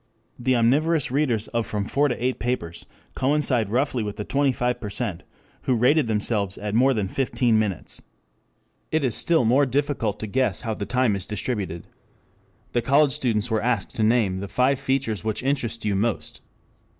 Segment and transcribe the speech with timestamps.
[0.39, 4.81] The omnivorous readers of from four to eight papers coincide roughly with the twenty five
[4.81, 5.21] percent
[5.65, 7.99] who rated themselves at more than fifteen minutes.
[7.99, 8.03] 2
[8.97, 11.85] It is still more difficult to guess how the time is distributed.
[12.73, 16.41] The college students were asked to name "the five features which interest you most."